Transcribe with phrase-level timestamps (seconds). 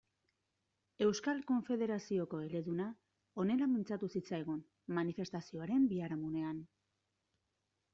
[1.07, 2.89] Euskal Konfederazioko eleduna
[3.45, 4.67] honela mintzatu zitzaigun
[5.01, 6.69] manifestazioaren biharamunean.